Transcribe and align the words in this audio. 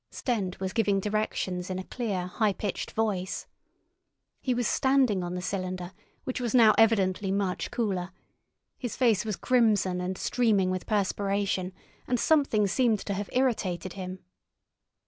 Stent 0.09 0.59
was 0.59 0.73
giving 0.73 0.99
directions 0.99 1.69
in 1.69 1.77
a 1.77 1.83
clear, 1.83 2.25
high 2.25 2.53
pitched 2.53 2.89
voice. 2.89 3.45
He 4.41 4.51
was 4.55 4.67
standing 4.67 5.23
on 5.23 5.35
the 5.35 5.43
cylinder, 5.43 5.91
which 6.23 6.41
was 6.41 6.55
now 6.55 6.73
evidently 6.75 7.29
much 7.31 7.69
cooler; 7.69 8.09
his 8.79 8.95
face 8.95 9.23
was 9.23 9.35
crimson 9.35 10.01
and 10.01 10.17
streaming 10.17 10.71
with 10.71 10.87
perspiration, 10.87 11.71
and 12.07 12.19
something 12.19 12.65
seemed 12.65 12.97
to 13.01 13.13
have 13.13 13.29
irritated 13.31 13.93
him. 13.93 14.25